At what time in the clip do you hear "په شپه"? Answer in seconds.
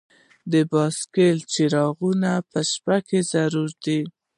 2.51-2.97